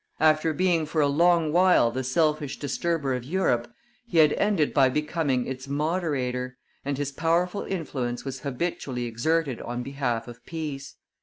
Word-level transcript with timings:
After 0.19 0.51
being 0.51 0.87
for 0.87 0.99
a 0.99 1.07
long 1.07 1.53
while 1.53 1.91
the 1.91 2.03
selfish 2.03 2.57
disturber 2.57 3.13
of 3.13 3.23
Europe, 3.23 3.71
he 4.07 4.17
had 4.17 4.33
ended 4.33 4.73
by 4.73 4.89
becoming 4.89 5.45
its 5.45 5.67
moderator, 5.67 6.57
and 6.83 6.97
his 6.97 7.11
powerful 7.11 7.61
influence 7.65 8.25
was 8.25 8.39
habitually 8.39 9.05
exerted 9.05 9.61
on 9.61 9.83
behalf 9.83 10.27
of 10.27 10.43
peace. 10.43 10.95